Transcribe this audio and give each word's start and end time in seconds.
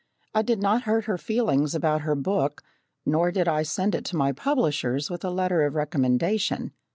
I 0.33 0.41
did 0.41 0.59
not 0.63 0.85
hurt 0.85 1.05
her 1.05 1.19
feelings 1.19 1.75
about 1.75 2.01
her 2.01 2.15
book, 2.15 2.63
nor 3.05 3.31
did 3.31 3.47
I 3.47 3.61
send 3.61 3.93
it 3.93 4.03
to 4.05 4.15
my 4.17 4.31
publishers 4.31 5.11
with 5.11 5.23
a 5.23 5.29
letter 5.29 5.61
of 5.61 5.75
recommendation. 5.75 6.71